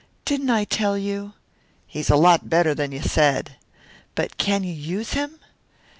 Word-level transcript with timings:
"Didn't 0.25 0.49
I 0.49 0.63
tell 0.65 0.97
you?" 0.97 1.33
"He's 1.85 2.09
a 2.09 2.15
lot 2.15 2.49
better 2.49 2.73
than 2.73 2.91
you 2.91 3.03
said." 3.03 3.57
"But 4.15 4.37
can 4.39 4.63
you 4.63 4.73
use 4.73 5.11
him?" 5.13 5.37